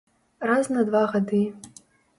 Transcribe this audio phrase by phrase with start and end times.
[0.51, 1.45] Раз на два гады.